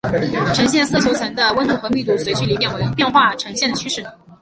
[0.55, 4.03] 呈现色球层的温度和密度随距离变化呈现的趋势。